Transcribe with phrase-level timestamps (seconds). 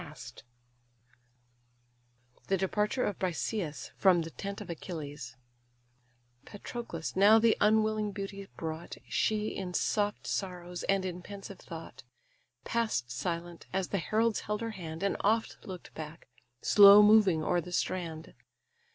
[2.47, 5.35] THE DEPARTURE OF BRISEIS FROM THE TENT OF ACHILLES
[6.43, 12.01] Patroclus now the unwilling beauty brought; She, in soft sorrows, and in pensive thought,
[12.63, 16.27] Pass'd silent, as the heralds held her hand, And oft look'd back,
[16.63, 18.33] slow moving o'er the strand.